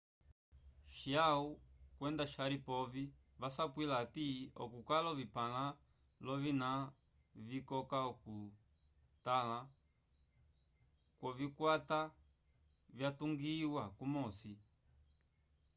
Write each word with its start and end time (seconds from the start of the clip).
chiao 0.95 1.45
kwenda 1.97 2.25
sharipov 2.33 2.91
vasapwila 3.41 3.93
hati 4.01 4.25
okukala 4.63 5.07
ovipãla 5.13 5.63
l'ovina 6.25 6.69
vikoka 7.47 7.97
okutotãla 8.11 9.59
kwovikwata 11.19 11.99
vyatungiwa 12.97 13.83
kumosi 13.97 14.53